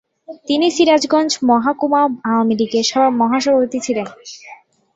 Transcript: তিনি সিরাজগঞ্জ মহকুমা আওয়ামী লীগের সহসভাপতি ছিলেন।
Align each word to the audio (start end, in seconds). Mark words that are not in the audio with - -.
তিনি 0.47 0.67
সিরাজগঞ্জ 0.75 1.31
মহকুমা 1.49 2.01
আওয়ামী 2.29 2.55
লীগের 2.59 2.85
সহসভাপতি 2.91 3.79
ছিলেন। 3.85 4.07